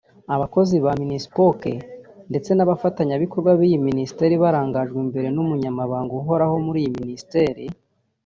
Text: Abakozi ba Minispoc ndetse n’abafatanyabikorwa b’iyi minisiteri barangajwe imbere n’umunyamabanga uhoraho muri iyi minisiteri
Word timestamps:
Abakozi 0.35 0.75
ba 0.85 0.91
Minispoc 1.01 1.61
ndetse 2.29 2.51
n’abafatanyabikorwa 2.53 3.51
b’iyi 3.59 3.77
minisiteri 3.87 4.35
barangajwe 4.43 4.97
imbere 5.05 5.27
n’umunyamabanga 5.31 6.13
uhoraho 6.21 6.55
muri 6.65 6.77
iyi 6.83 6.91
minisiteri 6.99 7.65